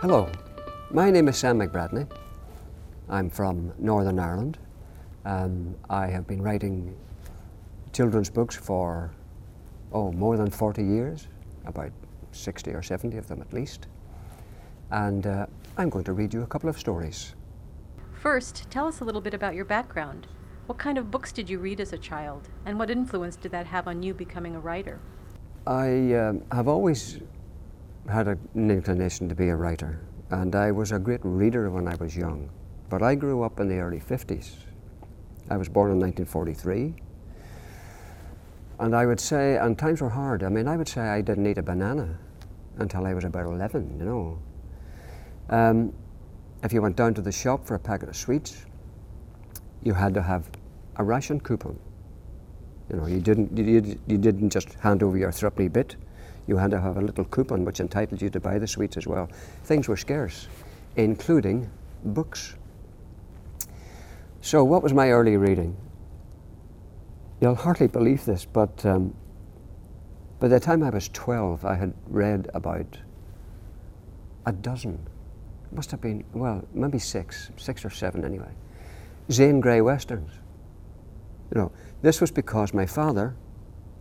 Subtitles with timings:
[0.00, 0.30] Hello,
[0.92, 2.08] my name is Sam McBratney.
[3.08, 4.56] I'm from Northern Ireland.
[5.24, 6.96] Um, I have been writing
[7.92, 9.10] children's books for,
[9.92, 11.26] oh, more than 40 years,
[11.66, 11.90] about
[12.30, 13.88] 60 or 70 of them at least.
[14.92, 15.46] And uh,
[15.76, 17.34] I'm going to read you a couple of stories.
[18.12, 20.28] First, tell us a little bit about your background.
[20.66, 23.66] What kind of books did you read as a child, and what influence did that
[23.66, 25.00] have on you becoming a writer?
[25.66, 27.18] I um, have always
[28.08, 31.86] had a, an inclination to be a writer, and I was a great reader when
[31.86, 32.50] I was young.
[32.88, 34.54] But I grew up in the early 50s.
[35.50, 36.94] I was born in 1943.
[38.80, 40.42] And I would say, and times were hard.
[40.42, 42.18] I mean, I would say I didn't eat a banana
[42.78, 44.38] until I was about 11, you know.
[45.50, 45.92] Um,
[46.62, 48.64] if you went down to the shop for a packet of sweets,
[49.82, 50.48] you had to have
[50.96, 51.78] a ration coupon.
[52.90, 55.96] You know, you didn't, you, you didn't just hand over your threepenny bit.
[56.48, 59.06] You had to have a little coupon which entitled you to buy the sweets as
[59.06, 59.28] well.
[59.64, 60.48] Things were scarce,
[60.96, 61.70] including
[62.02, 62.56] books.
[64.40, 65.76] So, what was my early reading?
[67.40, 69.14] You'll hardly believe this, but um,
[70.40, 72.98] by the time I was 12, I had read about
[74.46, 74.98] a dozen.
[75.70, 78.50] Must have been, well, maybe six, six or seven anyway.
[79.30, 80.32] Zane Grey Westerns.
[81.54, 83.36] You know, this was because my father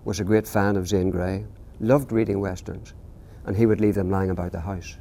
[0.06, 1.46] was a great fan of Zane Grey,
[1.80, 2.94] loved reading Westerns,
[3.46, 4.98] and he would leave them lying about the house.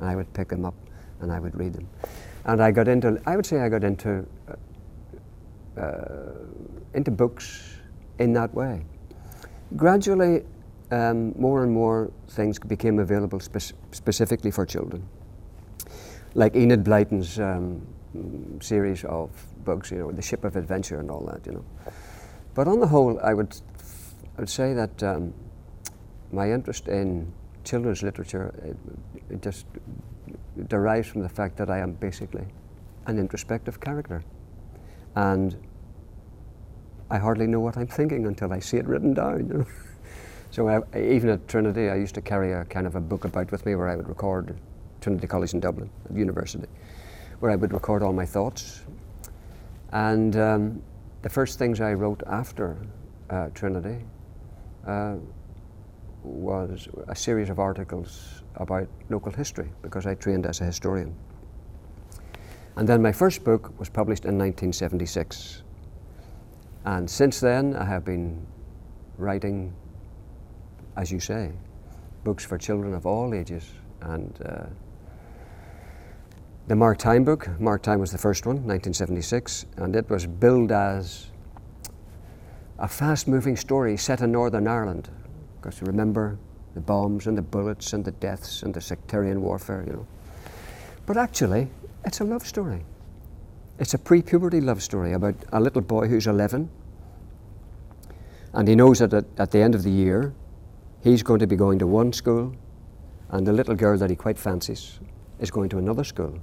[0.00, 0.74] And I would pick them up
[1.20, 1.88] and I would read them.
[2.44, 6.32] And I got into, I would say I got into, uh, uh,
[6.94, 7.76] into books
[8.18, 8.84] in that way.
[9.76, 10.44] Gradually,
[10.90, 15.06] um, more and more things became available spe- specifically for children.
[16.34, 17.86] Like Enid Blyton's um,
[18.60, 19.30] series of
[19.64, 21.64] books, you know, The Ship of Adventure and all that, you know.
[22.54, 23.54] But on the whole, I would,
[24.36, 25.34] I would say that um,
[26.32, 27.32] my interest in
[27.64, 28.76] children's literature it,
[29.30, 29.66] it just
[30.68, 32.46] derives from the fact that I am basically
[33.06, 34.22] an introspective character.
[35.14, 35.56] And
[37.10, 39.66] I hardly know what I'm thinking until I see it written down.
[40.50, 43.52] So I, even at Trinity, I used to carry a kind of a book about
[43.52, 44.58] with me where I would record
[45.00, 46.66] Trinity College in Dublin, at university,
[47.40, 48.80] where I would record all my thoughts.
[49.92, 50.82] And um,
[51.20, 52.78] the first things I wrote after
[53.28, 54.02] uh, Trinity
[54.86, 55.16] uh,
[56.22, 61.14] was a series of articles about local history because I trained as a historian.
[62.76, 65.62] And then my first book was published in 1976.
[66.84, 68.46] And since then, I have been
[69.16, 69.74] writing,
[70.96, 71.52] as you say,
[72.24, 73.68] books for children of all ages.
[74.00, 74.66] And uh,
[76.68, 80.70] the Mark Time book, Mark Time was the first one, 1976, and it was billed
[80.70, 81.30] as
[82.78, 85.08] a fast moving story set in Northern Ireland.
[85.68, 86.38] Because remember
[86.74, 90.06] the bombs and the bullets and the deaths and the sectarian warfare, you know.
[91.04, 91.68] But actually,
[92.06, 92.84] it's a love story.
[93.78, 96.70] It's a pre puberty love story about a little boy who's 11
[98.54, 100.32] and he knows that at, at, the end of the year
[101.02, 102.54] he's going to be going to one school
[103.28, 105.00] and the little girl that he quite fancies
[105.38, 106.38] is going to another school.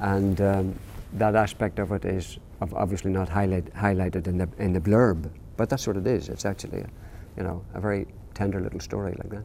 [0.00, 0.78] And um,
[1.12, 5.68] that aspect of it is obviously not highlight, highlighted in the, in the blurb, but
[5.68, 6.30] that's what it is.
[6.30, 6.88] It's actually, a,
[7.36, 9.44] you know, a very tender little story like that.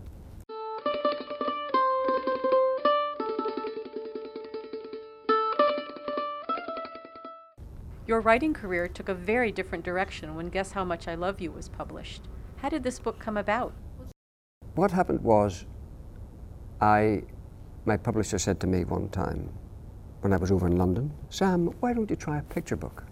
[8.07, 11.51] Your writing career took a very different direction when Guess How Much I Love You
[11.51, 12.23] was published.
[12.57, 13.73] How did this book come about?
[14.75, 15.65] What happened was,
[16.81, 17.23] I,
[17.85, 19.49] my publisher said to me one time,
[20.21, 23.03] when I was over in London, Sam, why don't you try a picture book?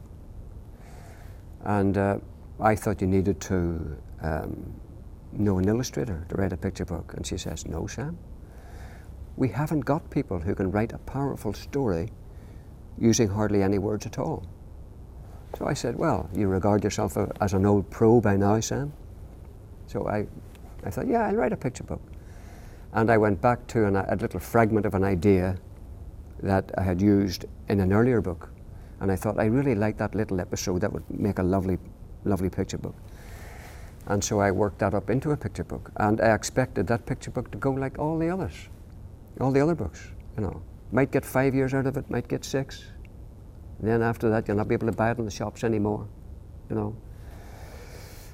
[1.63, 2.17] And uh,
[2.59, 4.73] I thought you needed to um,
[5.31, 7.13] know an illustrator to write a picture book.
[7.15, 8.17] And she says, No, Sam.
[9.37, 12.09] We haven't got people who can write a powerful story
[12.97, 14.45] using hardly any words at all.
[15.57, 18.93] So I said, Well, you regard yourself as an old pro by now, Sam?
[19.87, 20.27] So I,
[20.83, 22.01] I thought, Yeah, I'll write a picture book.
[22.93, 25.57] And I went back to an, a little fragment of an idea
[26.41, 28.49] that I had used in an earlier book.
[28.99, 30.81] And I thought, I really like that little episode.
[30.81, 31.77] That would make a lovely,
[32.25, 32.95] lovely picture book.
[34.09, 35.91] And so I worked that up into a picture book.
[35.97, 38.69] And I expected that picture book to go like all the others,
[39.39, 40.61] all the other books, you know.
[40.91, 42.85] Might get five years out of it, might get six.
[43.79, 46.07] And then after that, you'll not be able to buy it in the shops anymore,
[46.69, 46.95] you know.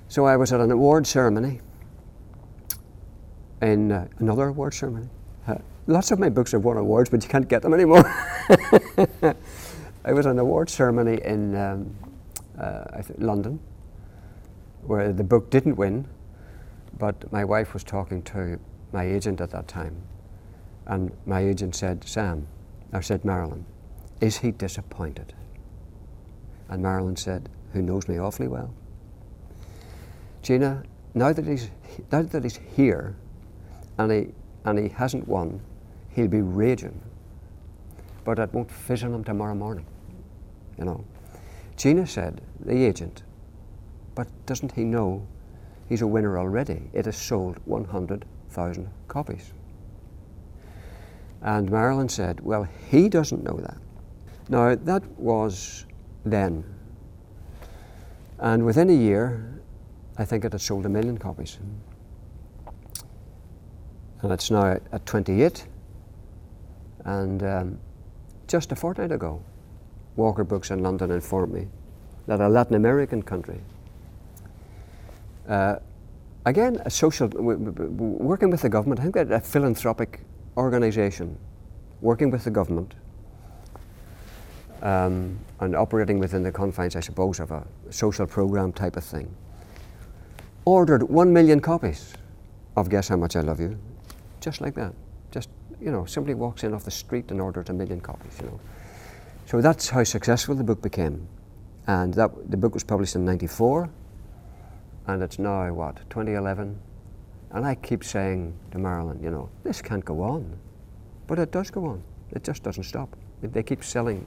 [0.08, 1.60] So I was at an award ceremony,
[3.62, 5.10] in uh, another award ceremony.
[5.48, 5.56] Uh,
[5.88, 8.06] lots of my books have won awards, but you can't get them anymore.
[10.06, 11.96] I was at an award ceremony in um,
[12.60, 13.60] uh, London,
[14.88, 16.08] where the book didn't win,
[16.98, 18.60] but my wife was talking to
[18.94, 19.96] my agent at that time,
[20.88, 22.48] And my agent said, Sam,
[22.94, 23.66] I said, Marilyn,
[24.22, 25.34] is he disappointed?
[26.70, 28.74] And Marilyn said, who knows me awfully well,
[30.42, 30.84] Gina,
[31.16, 31.72] now that he's,
[32.12, 33.16] now that he's here
[33.98, 34.28] and he,
[34.64, 35.60] and he hasn't won,
[36.10, 37.02] he'll be raging.
[38.24, 39.86] But it won't fizz on him tomorrow morning,
[40.78, 41.04] you know.
[41.76, 43.24] Gina said, the agent,
[44.16, 45.28] but doesn't he know
[45.88, 46.90] he's a winner already?
[46.94, 49.54] It has sold 100,000 copies.
[51.42, 53.78] And Marilyn said, Well, he doesn't know that.
[54.50, 55.86] Now, that was
[56.26, 56.64] then.
[58.40, 59.62] And within a year,
[60.18, 61.60] I think it had sold a million copies.
[64.22, 65.68] And it's now at 28.
[67.06, 67.80] And um,
[68.48, 69.44] just a fortnight ago,
[70.16, 71.68] Walker Books in London informed me
[72.28, 73.62] that a Latin American country,
[75.48, 75.78] uh,
[76.46, 80.22] again, a social, working with the government, I think that a philanthropic
[80.58, 81.38] organisation
[82.02, 82.94] working with the government
[84.82, 89.34] um, and operating within the confines, I suppose, of a social program type of thing,
[90.66, 92.14] ordered one million copies
[92.76, 93.78] of Guess How Much I Love You,
[94.42, 94.94] just like that.
[95.32, 95.50] Just,
[95.82, 98.60] you know, simply walks in off the street and orders a million copies, you know.
[99.46, 101.28] So that's how successful the book became.
[101.88, 103.90] And that, the book was published in 94,
[105.08, 106.80] and it's now, what, 2011?
[107.52, 110.58] And I keep saying to Marilyn, you know, this can't go on.
[111.28, 112.04] But it does go on.
[112.32, 113.16] It just doesn't stop.
[113.42, 114.26] They keep selling,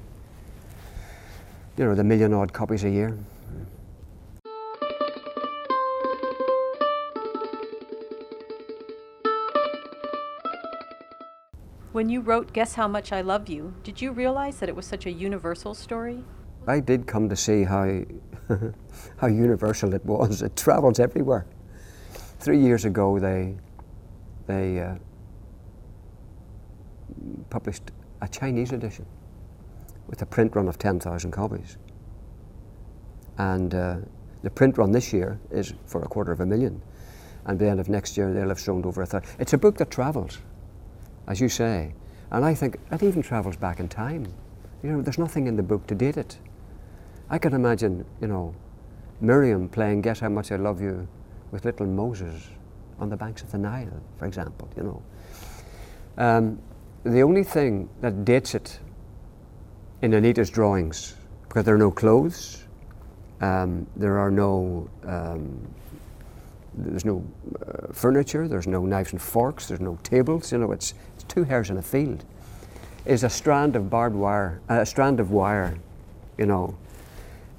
[1.77, 3.19] you know, the million odd copies a year.
[11.93, 14.87] When you wrote Guess How Much I Love You, did you realize that it was
[14.87, 16.23] such a universal story?
[16.69, 18.03] I did come to see how,
[19.19, 20.43] how universal it was.
[20.43, 21.47] It travels everywhere.
[22.41, 23.57] Three years ago, they,
[24.47, 24.95] they uh,
[27.51, 27.91] published
[28.21, 29.07] a Chinese edition
[30.07, 31.77] with a print run of 10,000 copies.
[33.37, 33.97] And uh,
[34.43, 36.81] the print run this year is for a quarter of a million.
[37.45, 39.29] And by the end of next year, they'll have sold over a thousand.
[39.39, 40.39] It's a book that travels,
[41.27, 41.95] as you say.
[42.31, 44.27] And I think it even travels back in time.
[44.83, 46.39] You know, there's nothing in the book to date it.
[47.31, 48.55] I can imagine, you know,
[49.21, 51.07] Miriam playing Guess How Much I Love You
[51.51, 52.49] with little Moses
[52.99, 55.03] on the banks of the Nile, for example, you know.
[56.17, 56.59] Um,
[57.05, 58.81] the only thing that dates it
[60.01, 62.65] in Anita's drawings, because there are no clothes,
[63.41, 65.69] um, there are no, um,
[66.75, 67.25] there's no
[67.67, 71.45] uh, furniture, there's no knives and forks, there's no tables, you know, it's, it's two
[71.45, 72.25] hares in a field,
[73.05, 75.77] is a strand of barbed wire, uh, a strand of wire,
[76.37, 76.77] you know,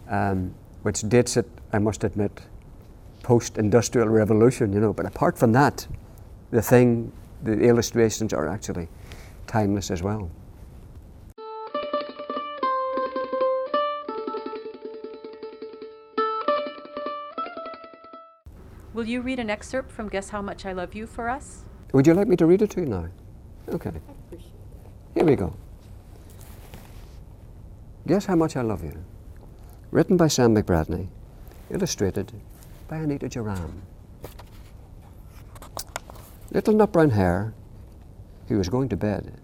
[0.10, 2.42] um, which dates it, I must admit,
[3.24, 5.88] post-industrial revolution, you know, but apart from that,
[6.52, 7.12] the thing,
[7.44, 8.88] the illustrations are actually
[9.48, 10.30] timeless as well.
[18.94, 21.64] Will you read an excerpt from Guess How Much I Love You for us?
[21.94, 23.08] Would you like me to read it to you now?
[23.70, 23.92] Okay.
[25.14, 25.56] Here we go.
[28.08, 29.06] Guess How Much I Love You.
[29.92, 31.08] Written by Sam McBratney.
[31.72, 32.32] Illustrated
[32.88, 33.82] by Anita Jeram.
[36.52, 37.54] Little nut brown hare,
[38.48, 39.40] he was going to bed,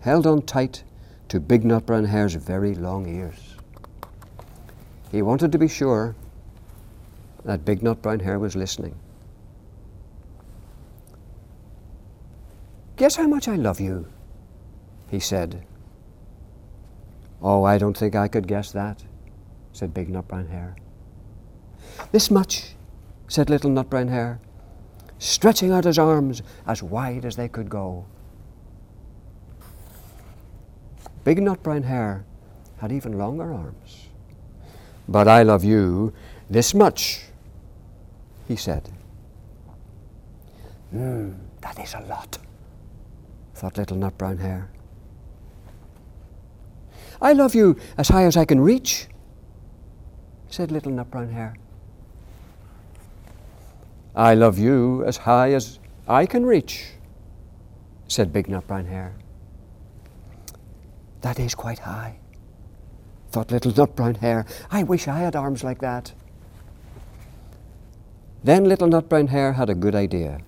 [0.00, 0.84] held on tight
[1.28, 3.56] to Big Nut Brown Hare's very long ears.
[5.10, 6.14] He wanted to be sure
[7.44, 8.94] that Big Nut Brown Hare was listening.
[12.96, 14.06] Guess how much I love you,
[15.10, 15.64] he said.
[17.42, 19.02] Oh, I don't think I could guess that,
[19.74, 20.76] said Big Nut Brown Hare.
[22.12, 22.74] This much,
[23.28, 24.40] said Little Nut Brown Hare
[25.18, 28.04] stretching out his arms as wide as they could go.
[31.24, 32.24] Big nut brown hare
[32.78, 34.08] had even longer arms.
[35.08, 36.12] But I love you
[36.50, 37.22] this much,
[38.46, 38.90] he said.
[40.90, 42.38] Hmm, that is a lot,
[43.54, 44.70] thought little nut brown hare.
[47.22, 49.08] I love you as high as I can reach,
[50.54, 51.56] said little nut brown hare.
[54.14, 56.92] I love you as high as I can reach,
[58.06, 59.16] said Big Nut Brown Hare.
[61.22, 62.18] That is quite high,
[63.32, 64.46] thought Little Nut Brown Hare.
[64.70, 66.12] I wish I had arms like that.
[68.44, 70.38] Then Little Nut Brown Hare had a good idea.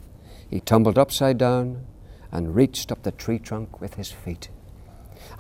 [0.48, 1.84] He tumbled upside down
[2.30, 4.50] and reached up the tree trunk with his feet.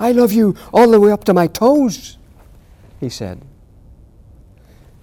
[0.00, 2.18] I love you all the way up to my toes,
[2.98, 3.42] he said.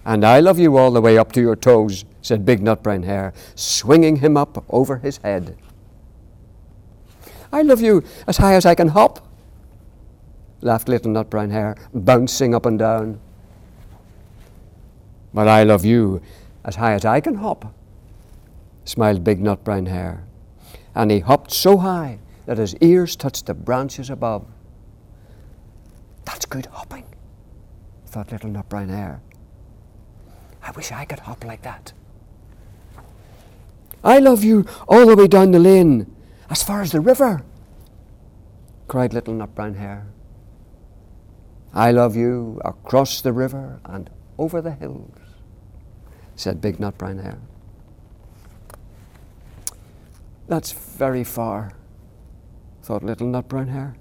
[0.04, 3.04] And I love you all the way up to your toes, said Big Nut Brown
[3.04, 5.56] Hare, swinging him up over his head.
[7.54, 9.24] I love you as high as I can hop,
[10.60, 13.20] laughed little nut brown hare, bouncing up and down.
[15.32, 16.20] But I love you
[16.64, 17.72] as high as I can hop,
[18.84, 20.24] smiled big nut brown hare.
[20.96, 24.46] And he hopped so high that his ears touched the branches above.
[26.24, 27.04] That's good hopping,
[28.06, 29.22] thought little nut brown hare.
[30.64, 31.92] I wish I could hop like that.
[34.02, 36.14] I love you all the way down the lane,
[36.48, 37.42] as far as the river,
[38.88, 40.06] cried little nut brown hare.
[41.72, 45.18] I love you across the river and over the hills,
[46.34, 47.40] said big nut brown hare.
[50.48, 51.72] That's very far,
[52.82, 53.96] thought little nut brown hare.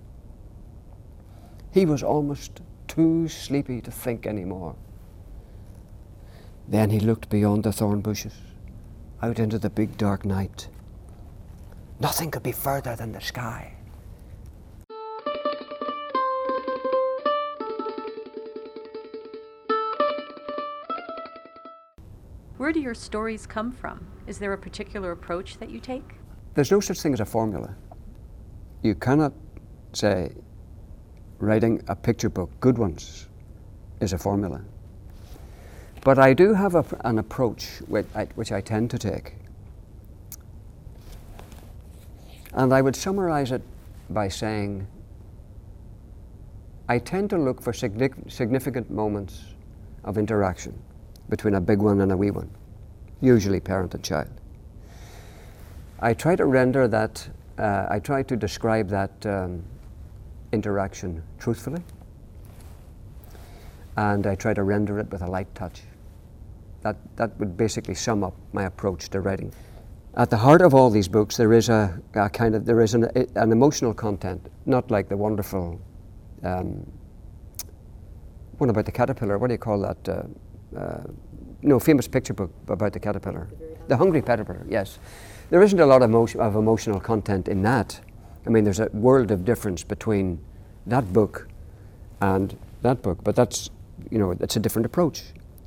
[1.71, 4.75] He was almost too sleepy to think any more.
[6.67, 8.33] Then he looked beyond the thorn bushes,
[9.21, 10.69] out into the big dark night.
[11.99, 13.73] Nothing could be further than the sky.
[22.57, 24.07] Where do your stories come from?
[24.25, 26.13] Is there a particular approach that you take?
[26.53, 27.75] There's no such thing as a formula.
[28.83, 29.33] You cannot
[29.91, 30.31] say
[31.39, 33.27] writing a picture book, good ones,
[33.99, 34.61] is a formula.
[36.03, 39.35] But I do have a, an approach which I, which I tend to take.
[42.53, 43.61] And I would summarize it
[44.09, 44.85] by saying
[46.89, 49.45] I tend to look for significant moments
[50.03, 50.77] of interaction
[51.29, 52.49] between a big one and a wee one,
[53.21, 54.29] usually parent and child.
[56.01, 59.63] I try to render that, uh, I try to describe that um,
[60.51, 61.81] interaction truthfully,
[63.95, 65.83] and I try to render it with a light touch.
[66.83, 69.53] That, that would basically sum up my approach to writing.
[70.15, 72.93] At the heart of all these books, there is a, a kind of there is
[72.93, 75.81] an, an, emotional content, not like the wonderful
[76.43, 76.85] um,
[78.57, 79.39] one about the caterpillar.
[79.39, 80.07] What do you call that?
[80.07, 81.03] Uh, uh,
[81.63, 83.47] no, famous picture book about the caterpillar,
[83.87, 84.65] the hungry caterpillar.
[84.69, 84.99] Yes,
[85.49, 87.99] there isn't a lot of, emotion, of emotional content in that.
[88.45, 90.39] I mean, there's a world of difference between
[90.85, 91.47] that book
[92.21, 93.71] and that book, but that's
[94.11, 95.23] you know, it's a different approach.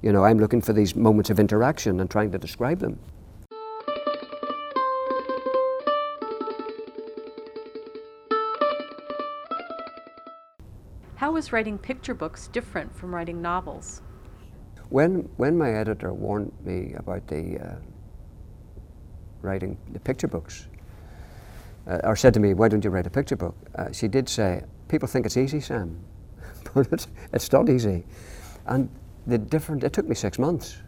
[0.07, 2.97] You know, I'm looking for these moments of interaction and trying to describe them.
[11.17, 14.01] How is writing picture books different from writing novels?
[14.91, 17.75] When, when my editor warned me about the uh,
[19.43, 20.69] writing the picture books,
[21.89, 24.29] uh, or said to me, "Why don't you write a picture book?" Uh, she did
[24.29, 25.99] say, "People think it's easy, Sam,
[26.75, 28.05] but it's, it's not easy."
[28.67, 28.89] And
[29.27, 30.79] the different, it took me six months.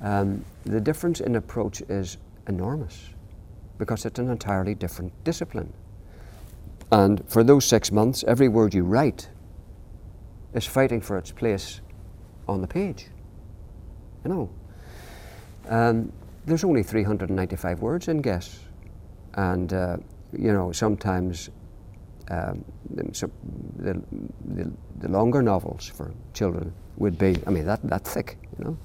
[0.00, 3.10] Um, the difference in approach is enormous
[3.78, 5.72] because it's an entirely different discipline.
[6.90, 9.28] And for those six months, every word you write
[10.54, 11.80] is fighting for its place
[12.48, 13.06] on the page.
[14.24, 14.50] You know,
[15.68, 16.12] um,
[16.46, 18.60] there's only 395 words in Guess,
[19.34, 19.98] and uh,
[20.32, 21.50] you know sometimes
[22.30, 22.64] um,
[23.12, 23.30] so
[23.76, 24.02] the,
[24.54, 28.78] the, the, longer novels for children would be, I mean, that, that thick, you know,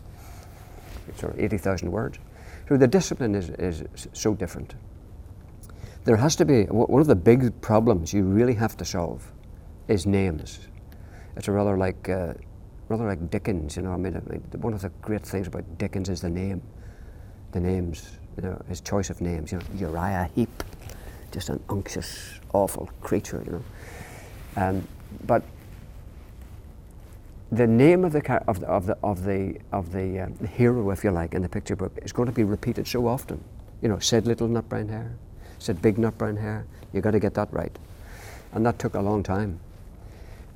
[1.17, 2.19] sort of 80,000 words.
[2.69, 3.83] So the discipline is, is
[4.13, 4.75] so different.
[6.05, 9.29] There has to be, one of the big problems you really have to solve
[9.87, 10.67] is names.
[11.35, 12.33] It's rather like, uh,
[12.87, 14.13] rather like Dickens, you know, I mean,
[14.57, 16.61] one of the great things about Dickens is the name,
[17.51, 20.63] the names, you know, his choice of names, you know, Uriah Heep,
[21.33, 23.63] just an unctuous, awful creature, you know.
[24.55, 24.87] Um,
[25.25, 25.43] but
[27.51, 30.89] the name of the, of the, of the, of the, of the, uh, the hero,
[30.91, 33.43] if you like, in the picture book is going to be repeated so often.
[33.81, 35.13] You know, said little nut brown hare,
[35.59, 36.65] said big nut brown hare.
[36.93, 37.77] You got to get that right,
[38.53, 39.59] and that took a long time.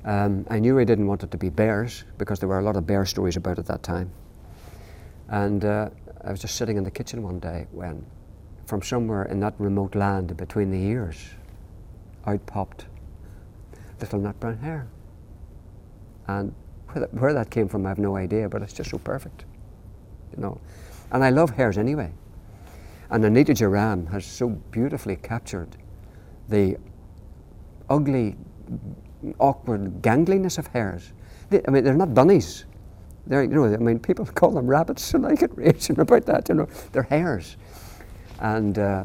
[0.04, 2.76] Um, I knew I didn't want it to be bears because there were a lot
[2.76, 4.10] of bear stories about at that time.
[5.28, 5.90] And uh,
[6.24, 8.04] I was just sitting in the kitchen one day when,
[8.68, 11.30] from somewhere in that remote land between the ears,
[12.26, 12.84] out popped
[14.00, 14.86] little nut brown hare.
[16.26, 16.54] And
[16.88, 19.46] where that, where that came from, I have no idea, but it's just so perfect,
[20.36, 20.60] you know.
[21.10, 22.12] And I love hares anyway.
[23.10, 25.76] And Anita Jeram has so beautifully captured
[26.50, 26.76] the
[27.88, 28.36] ugly,
[29.38, 31.14] awkward gangliness of hares.
[31.48, 32.66] They, I mean, they're not bunnies.
[33.26, 36.50] They're, you know, I mean, people call them rabbits, and I get raging about that.
[36.50, 37.56] You know, they're hares,
[38.40, 39.04] and uh,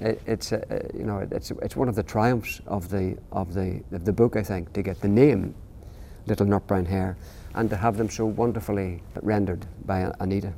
[0.00, 3.82] it, it's uh, you know, it's it's one of the triumphs of the of the
[3.92, 5.54] of the book, I think, to get the name
[6.26, 7.16] little nut brown hare
[7.54, 10.52] and to have them so wonderfully rendered by Anita.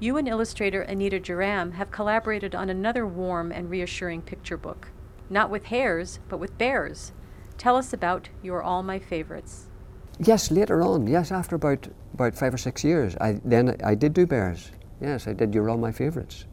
[0.00, 4.88] You and illustrator Anita Jeram have collaborated on another warm and reassuring picture book,
[5.28, 7.12] not with hares, but with bears.
[7.56, 9.67] Tell us about You're All My Favorites.
[10.20, 11.06] Yes, later on.
[11.06, 14.70] Yes, after about about five or six years, I then I did do bears.
[15.00, 15.54] Yes, I did.
[15.54, 16.44] You're all my favourites,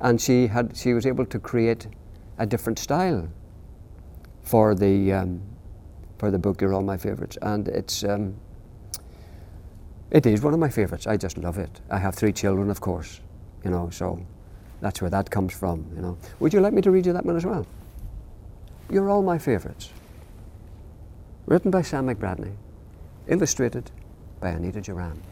[0.00, 1.88] and she had she was able to create
[2.38, 3.28] a different style
[4.42, 5.42] for the um,
[6.18, 6.60] for the book.
[6.60, 8.36] You're all my favourites, and it's um,
[10.12, 11.06] it is one of my favourites.
[11.08, 11.80] I just love it.
[11.90, 13.20] I have three children, of course,
[13.64, 14.24] you know, so
[14.80, 15.90] that's where that comes from.
[15.96, 17.66] You know, would you like me to read you that one as well?
[18.90, 19.90] You're all my favourites.
[21.46, 22.54] Written by Sam McBratney.
[23.28, 23.88] Illustrated
[24.40, 25.22] by Anita Jeram.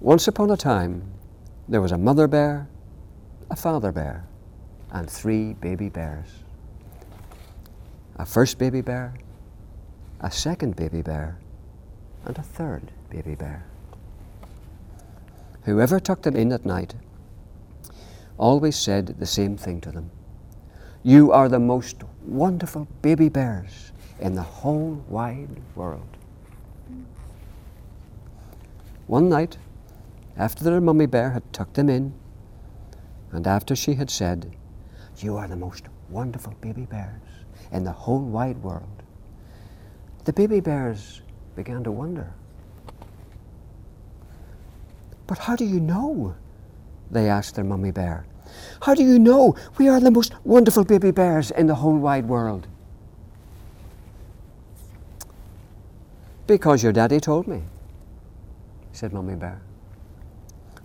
[0.00, 1.04] Once upon a time,
[1.68, 2.68] there was a mother bear,
[3.48, 4.26] a father bear,
[4.90, 6.26] and three baby bears.
[8.16, 9.14] A first baby bear,
[10.20, 11.38] a second baby bear,
[12.24, 13.64] and a third baby bear.
[15.62, 16.96] Whoever took them in at night
[18.38, 20.10] always said the same thing to them
[21.04, 26.16] You are the most wonderful baby bears in the whole wide world.
[29.06, 29.58] One night,
[30.36, 32.14] after their mummy bear had tucked them in,
[33.30, 34.56] and after she had said,
[35.18, 37.20] You are the most wonderful baby bears
[37.72, 39.02] in the whole wide world,
[40.24, 41.22] the baby bears
[41.56, 42.32] began to wonder.
[45.26, 46.34] But how do you know?
[47.10, 48.26] They asked their mummy bear.
[48.82, 52.28] How do you know we are the most wonderful baby bears in the whole wide
[52.28, 52.66] world?
[56.46, 57.62] Because your daddy told me,
[58.92, 59.62] said Mummy Bear.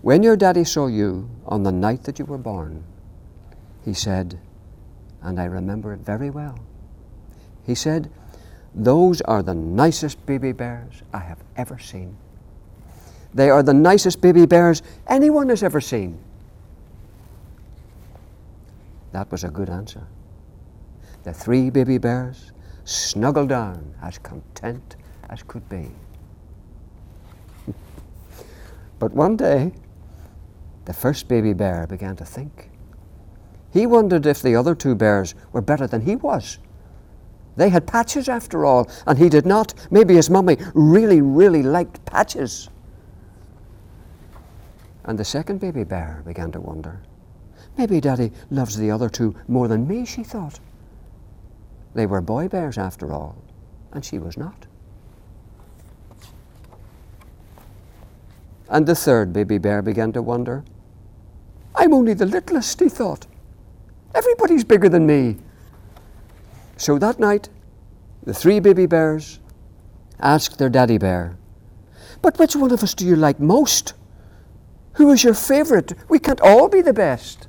[0.01, 2.83] When your daddy saw you on the night that you were born,
[3.83, 4.39] he said,
[5.21, 6.59] and I remember it very well,
[7.65, 8.09] he said,
[8.75, 12.15] Those are the nicest baby bears I have ever seen.
[13.33, 16.19] They are the nicest baby bears anyone has ever seen.
[19.11, 20.07] That was a good answer.
[21.23, 22.51] The three baby bears
[22.85, 24.95] snuggled down as content
[25.29, 25.89] as could be.
[28.99, 29.71] but one day,
[30.85, 32.69] the first baby bear began to think.
[33.73, 36.59] He wondered if the other two bears were better than he was.
[37.57, 39.73] They had patches after all, and he did not.
[39.89, 42.69] Maybe his mummy really, really liked patches.
[45.05, 47.01] And the second baby bear began to wonder.
[47.77, 50.59] Maybe Daddy loves the other two more than me, she thought.
[51.95, 53.35] They were boy bears after all,
[53.91, 54.66] and she was not.
[58.69, 60.63] And the third baby bear began to wonder.
[61.75, 63.27] I'm only the littlest, he thought.
[64.13, 65.37] Everybody's bigger than me.
[66.75, 67.49] So that night,
[68.23, 69.39] the three baby bears
[70.19, 71.37] asked their daddy bear,
[72.21, 73.93] But which one of us do you like most?
[74.93, 75.93] Who is your favorite?
[76.09, 77.47] We can't all be the best.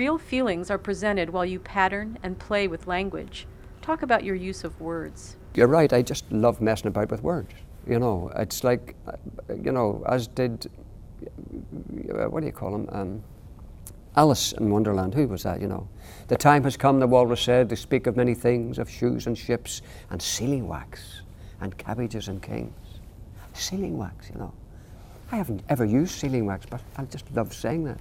[0.00, 3.46] Real feelings are presented while you pattern and play with language.
[3.82, 5.36] Talk about your use of words.
[5.54, 7.52] You're right, I just love messing about with words.
[7.86, 8.96] You know, it's like,
[9.62, 10.70] you know, as did,
[11.22, 12.88] uh, what do you call him?
[12.92, 13.22] Um,
[14.16, 15.86] Alice in Wonderland, who was that, you know?
[16.28, 19.36] The time has come, the walrus said, to speak of many things, of shoes and
[19.36, 21.20] ships, and sealing wax,
[21.60, 22.72] and cabbages and kings.
[23.52, 24.54] Sealing wax, you know.
[25.30, 27.98] I haven't ever used sealing wax, but I just love saying that.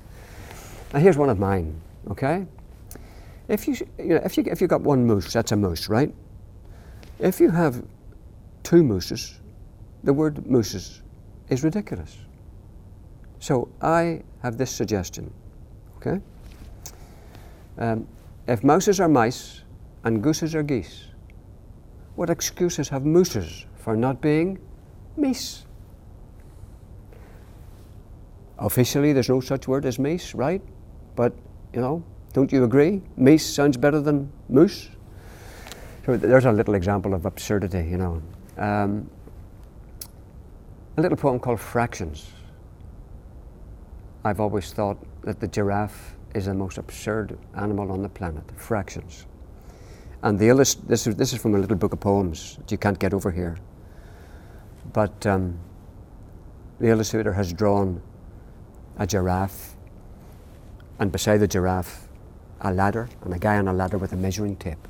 [0.94, 1.82] Now here's one of mine
[2.12, 2.46] okay?
[3.48, 6.14] If you, you know, if you, if you got one moose, that's a moose, right?
[7.20, 7.84] If you have
[8.64, 9.40] two mooses,
[10.04, 11.02] the word mooses
[11.50, 12.18] is ridiculous.
[13.40, 15.34] So I have this suggestion,
[15.98, 16.22] okay?
[17.78, 18.08] Um,
[18.48, 19.62] if mouses are mice
[20.04, 21.08] and gooses are geese,
[22.16, 24.60] what excuses have mooses for not being
[25.18, 25.64] meese?
[28.58, 30.62] Officially, there's no such word as meese, right?
[31.16, 31.34] But
[31.74, 32.04] you know,
[32.34, 33.02] don't you agree?
[33.18, 34.90] Meese sounds better than moose.
[36.06, 38.22] So there's a little example of absurdity, you know.
[38.58, 39.10] Um,
[40.98, 42.32] a little poem called Fractions.
[44.26, 48.44] I've always thought that the giraffe is the most absurd animal on the planet.
[48.58, 49.26] Fractions.
[50.24, 52.78] And the illust- this, is, this is from a little book of poems that you
[52.78, 53.58] can't get over here.
[54.92, 55.58] But um,
[56.80, 58.02] the illustrator has drawn
[58.98, 59.69] a giraffe
[61.00, 62.08] and beside the giraffe,
[62.62, 64.88] a ladder, and a guy on a ladder with a measuring tape.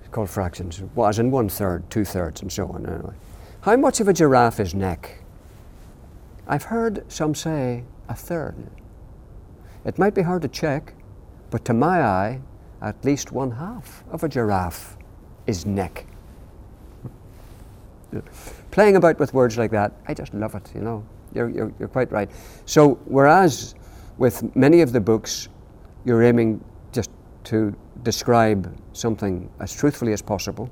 [0.00, 0.82] It's called fractions.
[0.94, 2.86] Well, as in one third, two thirds, and so on.
[2.86, 3.14] Anyway.
[3.62, 5.22] How much of a giraffe is neck?
[6.48, 8.56] I've heard some say a third.
[9.84, 10.94] It might be hard to check,
[11.50, 12.40] but to my eye,
[12.80, 14.96] at least one half of a giraffe
[15.46, 16.06] is neck.
[18.70, 21.04] Playing about with words like that, I just love it, you know.
[21.34, 22.30] You're, you're, you're quite right.
[22.64, 23.74] So, whereas
[24.20, 25.48] with many of the books,
[26.04, 27.10] you're aiming just
[27.42, 30.70] to describe something as truthfully as possible,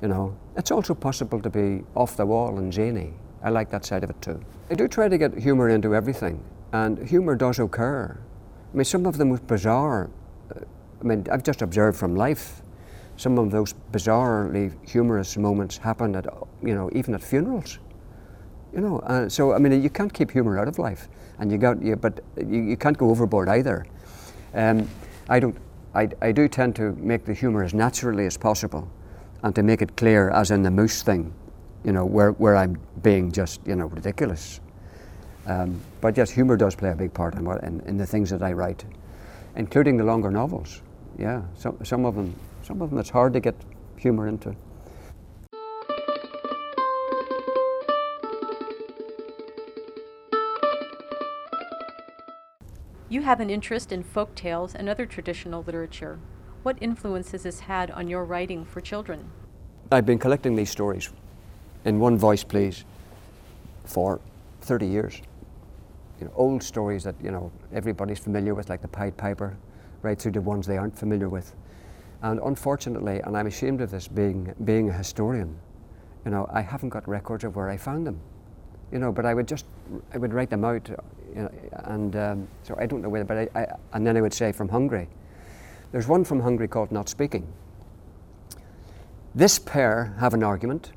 [0.00, 3.14] you know, it's also possible to be off the wall and zany.
[3.42, 4.40] I like that side of it too.
[4.70, 6.40] I do try to get humour into everything,
[6.72, 8.16] and humour does occur.
[8.72, 10.08] I mean, some of the most bizarre,
[10.54, 10.60] uh,
[11.00, 12.62] I mean, I've just observed from life,
[13.16, 16.26] some of those bizarrely humorous moments happen at,
[16.62, 17.80] you know, even at funerals.
[18.72, 21.58] You know, uh, so I mean, you can't keep humour out of life, and you
[21.58, 23.84] got, you, but you, you can't go overboard either.
[24.54, 24.88] Um,
[25.28, 25.56] I don't,
[25.94, 28.90] I, I do tend to make the humour as naturally as possible,
[29.42, 31.32] and to make it clear, as in the moose thing,
[31.84, 34.60] you know, where, where I'm being just, you know, ridiculous.
[35.46, 38.30] Um, but yes, humour does play a big part in, what, in, in, the things
[38.30, 38.84] that I write,
[39.56, 40.82] including the longer novels.
[41.18, 43.56] Yeah, some, some of them, some of them it's hard to get
[43.96, 44.54] humour into.
[53.12, 56.18] You have an interest in folk tales and other traditional literature.
[56.62, 59.30] What influence has this had on your writing for children?
[59.90, 61.10] I've been collecting these stories
[61.84, 62.86] in one voice, please,
[63.84, 64.18] for
[64.62, 65.20] 30 years.
[66.20, 69.58] You know, old stories that you know everybody's familiar with, like the Pied Piper,
[70.00, 71.54] right through the ones they aren't familiar with.
[72.22, 75.54] And unfortunately, and I'm ashamed of this, being being a historian,
[76.24, 78.18] you know, I haven't got records of where I found them.
[78.90, 79.66] You know, but I would just
[80.14, 80.88] I would write them out
[81.34, 81.50] you know,
[81.84, 84.52] and um, so I don't know whether, but I, I, and then I would say
[84.52, 85.08] from Hungary.
[85.92, 87.52] There's one from Hungary called Not Speaking.
[89.34, 90.92] This pair have an argument.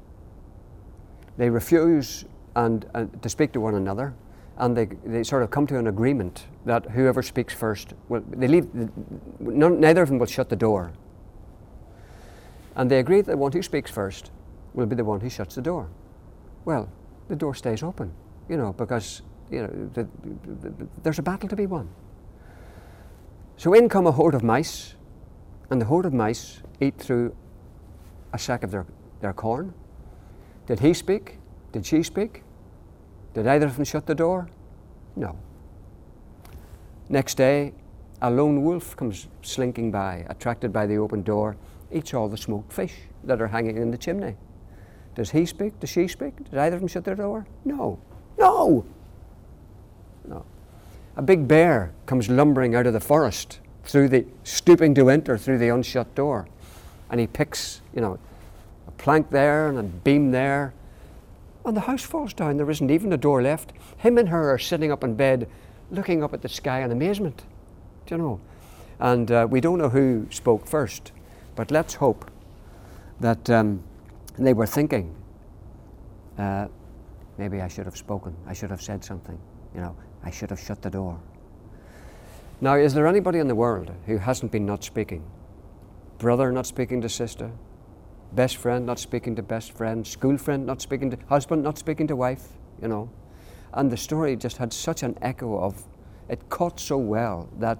[1.37, 2.85] They refuse and,
[3.21, 4.13] to speak to one another,
[4.57, 8.47] and they, they sort of come to an agreement that whoever speaks first, well, they
[8.47, 8.67] leave,
[9.39, 10.93] neither of them will shut the door.
[12.75, 14.31] And they agree that the one who speaks first
[14.73, 15.89] will be the one who shuts the door.
[16.65, 16.89] Well,
[17.27, 18.13] the door stays open,
[18.49, 19.21] you know, because
[19.51, 20.07] you know, the,
[20.61, 21.89] the, the, there's a battle to be won.
[23.57, 24.95] So in come a horde of mice,
[25.69, 27.35] and the horde of mice eat through
[28.33, 28.85] a sack of their,
[29.21, 29.73] their corn.
[30.67, 31.37] Did he speak?
[31.71, 32.43] Did she speak?
[33.33, 34.49] Did either of them shut the door?
[35.15, 35.37] No.
[37.07, 37.73] Next day,
[38.21, 41.55] a lone wolf comes slinking by, attracted by the open door,
[41.91, 44.35] eats all the smoked fish that are hanging in the chimney.
[45.15, 45.79] Does he speak?
[45.79, 46.35] Does she speak?
[46.49, 47.45] Did either of them shut their door?
[47.63, 47.99] No.
[48.37, 48.85] No!
[48.85, 48.94] No.
[51.17, 55.59] A big bear comes lumbering out of the forest through the stooping to enter through
[55.59, 56.47] the unshut door.
[57.09, 58.19] And he picks, you know,
[58.87, 60.73] a plank there and a beam there.
[61.63, 62.57] And the house falls down.
[62.57, 63.71] There isn't even a door left.
[63.97, 65.47] Him and her are sitting up in bed
[65.91, 67.43] looking up at the sky in amazement.
[68.05, 68.41] Do you know?
[68.99, 71.11] And uh, we don't know who spoke first,
[71.55, 72.29] but let's hope
[73.19, 73.83] that um,
[74.37, 75.15] they were thinking,
[76.37, 76.67] uh,
[77.37, 79.39] maybe I should have spoken, I should have said something,
[79.73, 79.95] you know,
[80.25, 81.19] I should have shut the door.
[82.59, 85.23] Now, is there anybody in the world who hasn't been not speaking?
[86.17, 87.51] Brother not speaking to sister,
[88.33, 92.07] best friend not speaking to best friend, school friend not speaking to husband, not speaking
[92.07, 92.47] to wife,
[92.81, 93.09] you know.
[93.73, 95.83] And the story just had such an echo of,
[96.27, 97.77] it caught so well that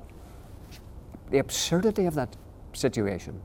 [1.32, 2.36] the absurdity of that
[2.74, 3.42] situation.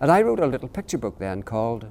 [0.00, 1.86] And I wrote a little picture book then called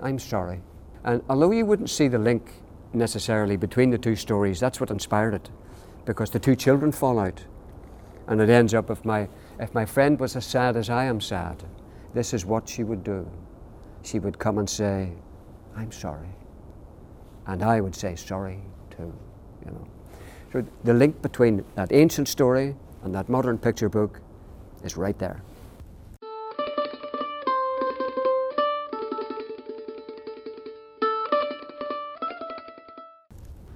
[0.00, 0.60] I'm Sorry.
[1.04, 2.50] And although you wouldn't see the link
[2.94, 4.60] necessarily between the two stories.
[4.60, 5.50] That's what inspired it,
[6.04, 7.44] because the two children fall out,
[8.26, 9.28] and it ends up if my
[9.58, 11.62] if my friend was as sad as I am sad,
[12.12, 13.30] this is what she would do.
[14.02, 15.12] She would come and say,
[15.76, 16.36] "I'm sorry,"
[17.46, 19.12] and I would say sorry too.
[19.64, 19.86] You know,
[20.52, 24.20] so the link between that ancient story and that modern picture book
[24.82, 25.42] is right there.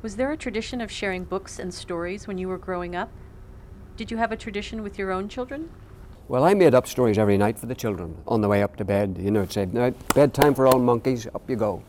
[0.01, 3.11] Was there a tradition of sharing books and stories when you were growing up?
[3.97, 5.71] Did you have a tradition with your own children?
[6.29, 8.85] Well, I made up stories every night for the children on the way up to
[8.85, 9.19] bed.
[9.19, 11.83] You know, it said, now, bedtime for all monkeys, up you go.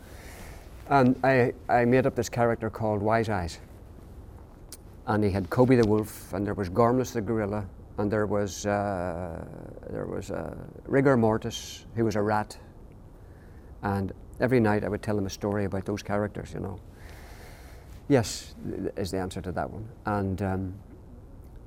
[0.88, 3.60] And I, I made up this character called Wise Eyes.
[5.06, 7.64] And he had Kobe the wolf, and there was Gormless the gorilla,
[7.98, 9.44] and there was, uh,
[9.88, 12.58] there was uh, Rigor Mortis, who was a rat.
[13.82, 16.80] And every night I would tell them a story about those characters, you know.
[18.10, 18.56] Yes,
[18.96, 19.88] is the answer to that one.
[20.04, 20.74] And um,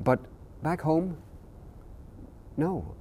[0.01, 0.19] but
[0.61, 1.15] back home,
[2.57, 2.95] no.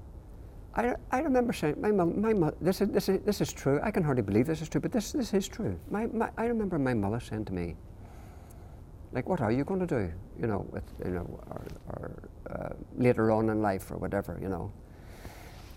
[0.76, 3.80] I, I remember saying, my mom, my mother, this is, this, is, this is true.
[3.82, 5.78] I can hardly believe this is true, but this, this is true.
[5.90, 7.74] My, my, I remember my mother saying to me,
[9.12, 10.12] Like, what are you going to do?
[10.40, 14.38] You know, with you know, or, or uh, later on in life or whatever.
[14.40, 14.72] You know.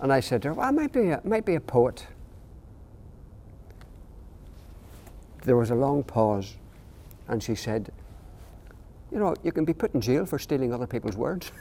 [0.02, 2.06] And I said to her, "Well, I might be a, might be a poet."
[5.44, 6.56] There was a long pause,
[7.28, 7.92] and she said,
[9.12, 11.52] "You know, you can be put in jail for stealing other people's words."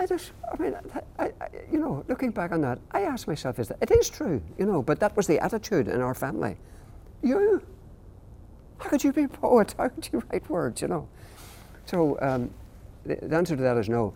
[0.00, 0.76] I just, I mean,
[1.18, 4.08] I, I, you know, looking back on that, I asked myself, is that it is
[4.08, 6.56] true, you know, but that was the attitude in our family.
[7.22, 7.60] You,
[8.78, 9.74] how could you be a poet?
[9.76, 11.08] How could you write words, you know?
[11.86, 12.50] So um,
[13.04, 14.14] the, the, answer to that is no.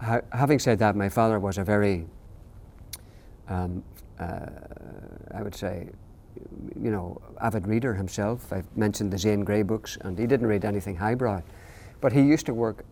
[0.00, 2.06] Ha- having said that, my father was a very,
[3.48, 3.84] um,
[4.18, 4.46] uh,
[5.32, 5.90] I would say,
[6.80, 8.52] you know, avid reader himself.
[8.52, 11.42] I've mentioned the Zane Grey books, and he didn't read anything highbrow.
[12.00, 12.84] But he used to work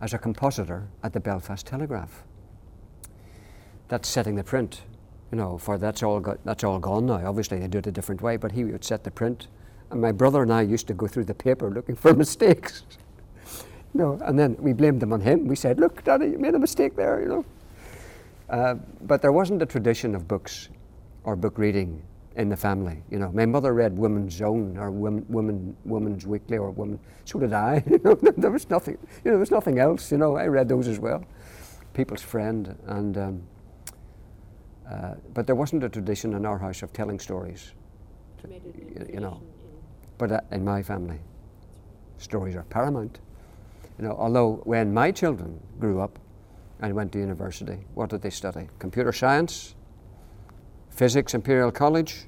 [0.00, 2.22] as a compositor at the Belfast Telegraph.
[3.88, 4.82] That's setting the print,
[5.32, 7.26] you know, for that's all, that's all gone now.
[7.26, 9.48] Obviously, they do it a different way, but he would set the print.
[9.90, 12.82] And my brother and I used to go through the paper looking for mistakes.
[13.94, 15.46] know, and then we blamed them on him.
[15.46, 17.44] We said, look, Daddy, you made a mistake there, you know.
[18.48, 20.68] Uh, but there wasn't a tradition of books
[21.24, 22.02] or book reading
[22.38, 23.02] in the family.
[23.10, 26.98] You know, my mother read Women's Own or Women, Women, Women's Weekly or Women.
[27.24, 27.82] So did I.
[27.90, 28.96] You know, there was nothing.
[29.24, 30.12] You know, there was nothing else.
[30.12, 31.24] You know, I read those as well.
[31.92, 33.18] People's Friend and.
[33.18, 33.42] Um,
[34.88, 37.72] uh, but there wasn't a tradition in our house of telling stories.
[38.48, 39.42] You, you know,
[40.16, 41.18] but uh, in my family,
[42.16, 43.18] stories are paramount.
[43.98, 46.18] You know, although when my children grew up
[46.80, 48.68] and went to university, what did they study?
[48.78, 49.74] Computer science,
[50.90, 52.26] physics, Imperial College,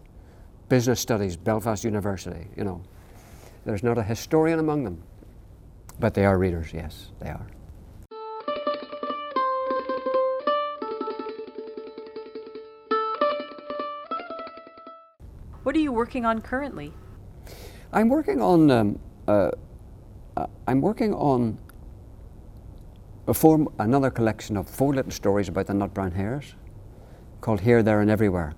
[0.68, 2.82] business studies, Belfast University, you know.
[3.64, 5.02] There's not a historian among them,
[5.98, 7.46] but they are readers, yes, they are.
[15.62, 16.92] What are you working on currently?
[17.92, 18.70] I'm working on.
[18.70, 19.50] Um, uh,
[20.36, 21.58] uh, I'm working on
[23.26, 26.54] a form, another collection of four little stories about the nut brown hares,
[27.40, 28.54] called Here, There, and Everywhere.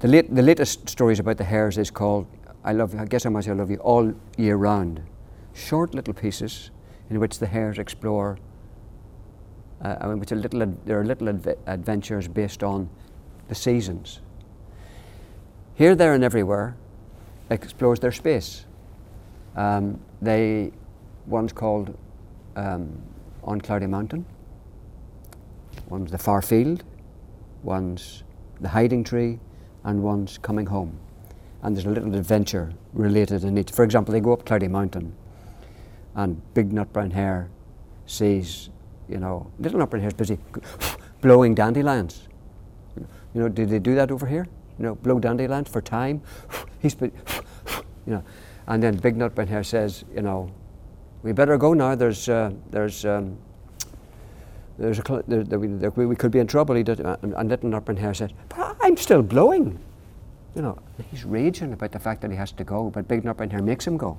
[0.00, 2.26] The, late, the latest stories about the hares is called
[2.66, 5.00] I love you, I guess how much I love you all year round.
[5.54, 6.72] Short little pieces
[7.08, 8.38] in which the hares explore,
[9.84, 12.90] uh, I which are little, there are little adv- adventures based on
[13.46, 14.20] the seasons.
[15.76, 16.76] Here, there, and everywhere
[17.50, 18.66] explores their space.
[19.54, 20.72] Um, they,
[21.26, 21.96] one's called
[22.56, 23.00] um,
[23.44, 24.26] On Cloudy Mountain,
[25.88, 26.82] one's the far field,
[27.66, 28.22] one's
[28.60, 29.38] the hiding tree,
[29.84, 30.98] and one's coming home.
[31.62, 33.72] And there's a little adventure related in each.
[33.72, 35.14] For example, they go up Cloudy Mountain,
[36.14, 37.50] and big nut brown hare
[38.06, 38.70] sees,
[39.08, 40.38] you know, little nut brown hare's busy
[41.20, 42.28] blowing dandelions.
[43.34, 44.46] You know, did they do that over here?
[44.78, 46.22] You know, blow dandelions for time.
[46.80, 47.12] He's you
[48.06, 48.24] know,
[48.66, 50.50] and then big nut brown hare says, you know,
[51.22, 51.94] we better go now.
[51.96, 53.38] There's, uh, there's, um,
[54.78, 56.74] there's a there, there, we, there, we could be in trouble.
[56.74, 59.78] He did, and, and little nut brown hare said, but I'm still blowing.
[60.54, 60.78] You know,
[61.10, 63.60] he's raging about the fact that he has to go, but Big Nut Brown Hare
[63.60, 64.16] makes him go.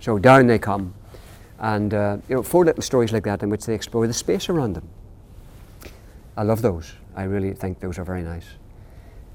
[0.00, 0.94] So down they come,
[1.58, 4.48] and uh, you know, four little stories like that in which they explore the space
[4.48, 4.88] around them.
[6.38, 6.94] I love those.
[7.14, 8.46] I really think those are very nice.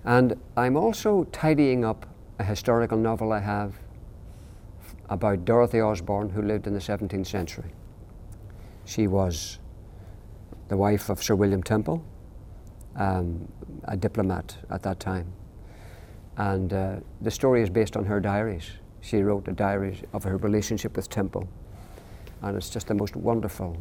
[0.06, 2.08] And I'm also tidying up
[2.40, 3.76] a historical novel I have
[5.10, 7.72] about Dorothy Osborne, who lived in the 17th century.
[8.86, 9.60] She was
[10.68, 12.04] the wife of Sir William Temple,
[12.96, 13.48] um,
[13.86, 15.32] a diplomat at that time.
[16.38, 18.72] And uh, the story is based on her diaries.
[19.02, 21.48] She wrote a diary of her relationship with Temple.
[22.42, 23.78] And it's just the most wonderful.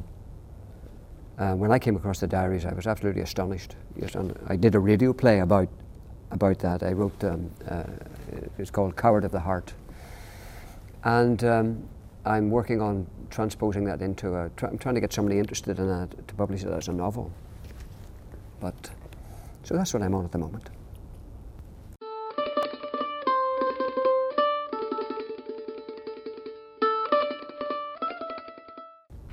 [1.38, 3.76] Uh, when I came across the diaries, I was absolutely astonished.
[3.94, 5.68] Yes, and I did a radio play about,
[6.30, 6.82] about that.
[6.82, 7.84] I wrote, um, uh,
[8.58, 9.74] it's called Coward of the Heart.
[11.04, 11.88] And um,
[12.26, 15.86] I'm working on transposing that into a, try, I'm trying to get somebody interested in
[15.86, 17.30] that to publish it as a novel.
[18.60, 18.90] But,
[19.62, 20.68] so that's what I'm on at the moment.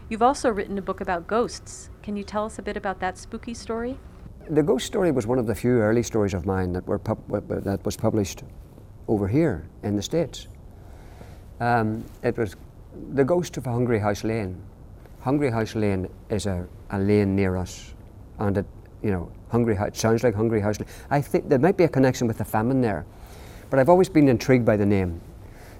[0.10, 1.90] You've also written a book about ghosts.
[2.04, 3.98] Can you tell us a bit about that spooky story?
[4.48, 7.28] The ghost story was one of the few early stories of mine that, were pub-
[7.64, 8.44] that was published
[9.08, 10.48] over here in the States.
[11.60, 12.56] Um, it was
[13.14, 14.62] the ghost of Hungry House Lane.
[15.22, 17.94] Hungry House Lane is a, a lane near us,
[18.40, 18.66] and it,
[19.02, 20.90] you know, Hungry House sounds like Hungry House Lane.
[21.10, 23.06] I think there might be a connection with the famine there,
[23.70, 25.22] but I've always been intrigued by the name.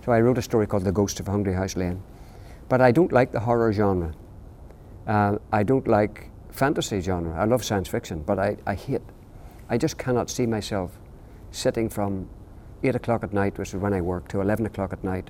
[0.06, 2.02] So I wrote a story called The Ghost of Hungry House Lane.
[2.68, 4.14] But I don't like the horror genre.
[5.08, 7.34] Uh, I don't like fantasy genre.
[7.40, 9.02] I love science fiction, but I, I hate,
[9.70, 10.98] I just cannot see myself
[11.52, 12.28] sitting from
[12.84, 15.30] 8 o'clock at night, which is when I work, to 11 o'clock at night,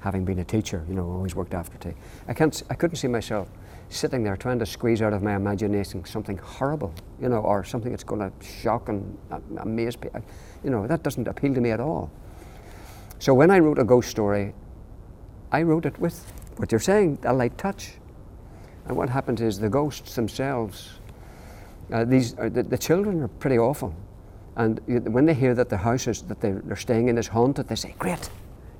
[0.00, 1.96] having been a teacher, you know, always worked after tea.
[2.28, 3.48] I, can't, I couldn't see myself
[3.88, 7.90] sitting there trying to squeeze out of my imagination something horrible, you know, or something
[7.90, 9.16] that's going to shock and
[9.58, 10.22] amaze people.
[10.62, 12.10] You know, that doesn't appeal to me at all.
[13.18, 14.54] So when I wrote a ghost story,
[15.50, 17.94] I wrote it with what you're saying, a light touch.
[18.86, 20.98] And what happens is the ghosts themselves,
[21.92, 23.94] uh, these uh, the, the, children are pretty awful.
[24.56, 24.80] And
[25.12, 27.76] when they hear that the house is, that they're, they're staying in is haunted, they
[27.76, 28.28] say, "Great,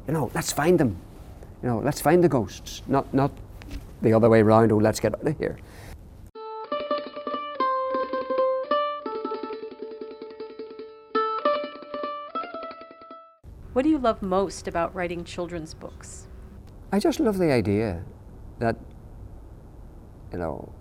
[0.07, 0.97] you know, let's find them.
[1.63, 3.31] You know, let's find the ghosts, not not
[4.03, 4.71] the other way around.
[4.73, 5.59] Oh, let's get out of here."
[13.73, 16.27] What do you love most about writing children's books?
[16.91, 18.03] I just love the idea
[18.59, 18.77] that,
[20.33, 20.73] you know,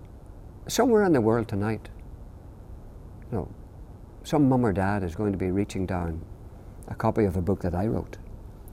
[0.67, 1.89] somewhere in the world tonight,
[3.31, 3.47] you know,
[4.23, 6.21] some mum or dad is going to be reaching down
[6.87, 8.17] a copy of a book that I wrote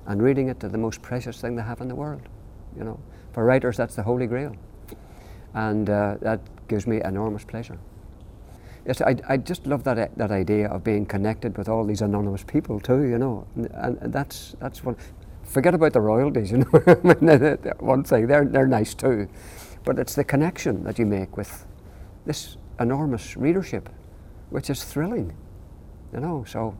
[0.07, 2.23] and reading it to the most precious thing they have in the world.
[2.77, 3.01] You know,
[3.33, 4.55] for writers, that's the holy grail.
[5.55, 7.79] And uh, that gives me enormous pleasure.
[8.87, 12.45] Yes, I, I just love that, that idea of being connected with all these anonymous
[12.45, 13.47] people too, you know.
[13.55, 14.97] And, and that's, that's what,
[15.43, 17.59] forget about the royalties, you know.
[17.79, 19.29] One thing, they're, they're nice too.
[19.85, 21.67] But it's the connection that you make with
[22.27, 23.89] this enormous readership,
[24.51, 25.35] which is thrilling,
[26.13, 26.45] you know.
[26.47, 26.77] So,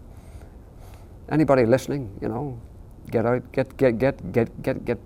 [1.31, 2.61] anybody listening, you know,
[3.11, 4.99] get out, get, get, get, get, get, get,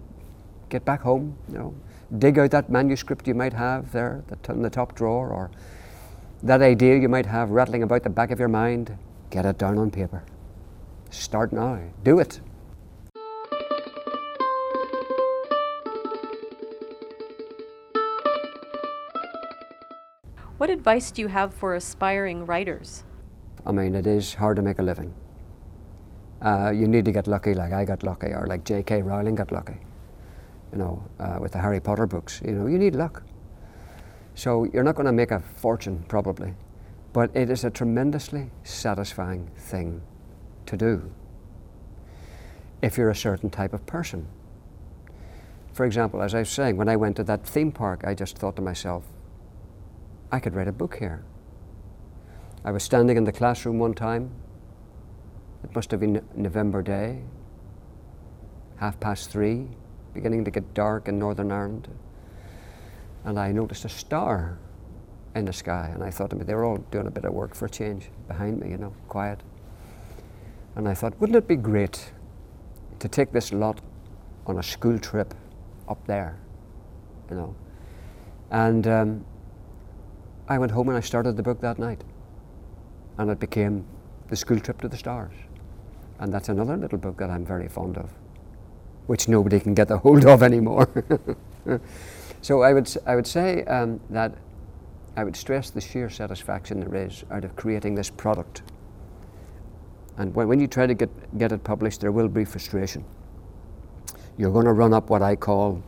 [0.68, 1.74] get back home, you know.
[2.18, 5.50] Dig out that manuscript you might have there in the top drawer or
[6.42, 8.96] that idea you might have rattling about the back of your mind,
[9.30, 10.22] get it down on paper.
[11.10, 11.80] Start now.
[12.04, 12.40] Do it.
[20.58, 23.04] What advice do you have for aspiring writers?
[23.64, 25.14] I mean, it is hard to make a living.
[26.40, 29.02] Uh, you need to get lucky, like I got lucky, or like J.K.
[29.02, 29.76] Rowling got lucky.
[30.72, 32.40] You know, uh, with the Harry Potter books.
[32.44, 33.22] You know, you need luck.
[34.34, 36.54] So you're not going to make a fortune, probably,
[37.12, 40.00] but it is a tremendously satisfying thing
[40.66, 41.10] to do
[42.82, 44.28] if you're a certain type of person.
[45.72, 48.38] For example, as I was saying, when I went to that theme park, I just
[48.38, 49.04] thought to myself,
[50.30, 51.24] I could write a book here.
[52.64, 54.30] I was standing in the classroom one time.
[55.64, 57.22] It must have been November day,
[58.76, 59.68] half past three,
[60.14, 61.88] beginning to get dark in Northern Ireland
[63.24, 64.58] and I noticed a star
[65.34, 65.90] in the sky.
[65.92, 67.70] And I thought to me, they were all doing a bit of work for a
[67.70, 69.40] change behind me, you know, quiet.
[70.76, 72.12] And I thought, wouldn't it be great
[73.00, 73.80] to take this lot
[74.46, 75.34] on a school trip
[75.88, 76.38] up there,
[77.30, 77.54] you know?
[78.50, 79.24] And um,
[80.48, 82.02] I went home and I started the book that night.
[83.18, 83.84] And it became
[84.28, 85.34] The School Trip to the Stars.
[86.18, 88.10] And that's another little book that I'm very fond of,
[89.06, 90.88] which nobody can get a hold of anymore.
[92.40, 94.32] So I would, I would say um, that
[95.16, 98.62] I would stress the sheer satisfaction there is out of creating this product.
[100.16, 103.04] And when, when you try to get, get it published, there will be frustration.
[104.36, 105.82] You're going to run up what I call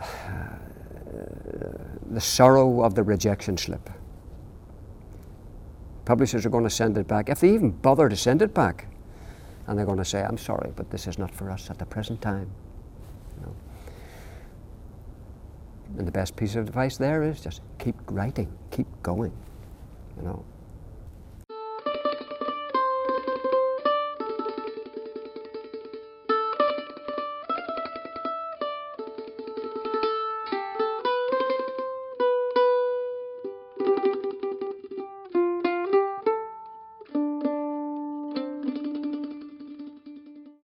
[2.10, 3.90] the sorrow of the rejection slip.
[6.04, 8.86] Publishers are going to send it back, if they even bother to send it back,
[9.66, 11.86] and they're going to say, I'm sorry, but this is not for us at the
[11.86, 12.50] present time.
[15.96, 19.32] And the best piece of advice there is just keep writing, keep going,
[20.16, 20.44] you know.